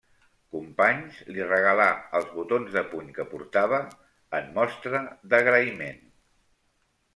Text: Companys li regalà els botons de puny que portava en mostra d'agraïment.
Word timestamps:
Companys 0.53 1.19
li 1.35 1.45
regalà 1.51 1.85
els 2.21 2.31
botons 2.39 2.73
de 2.79 2.83
puny 2.95 3.13
que 3.19 3.27
portava 3.35 3.83
en 4.41 4.51
mostra 4.59 5.05
d'agraïment. 5.35 6.05